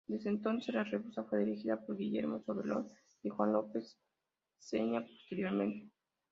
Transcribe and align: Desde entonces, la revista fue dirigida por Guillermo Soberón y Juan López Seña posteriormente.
Desde 0.07 0.31
entonces, 0.31 0.73
la 0.73 0.83
revista 0.83 1.23
fue 1.25 1.45
dirigida 1.45 1.79
por 1.85 1.95
Guillermo 1.95 2.39
Soberón 2.43 2.87
y 3.21 3.29
Juan 3.29 3.53
López 3.53 3.99
Seña 4.57 5.05
posteriormente. 5.05 5.91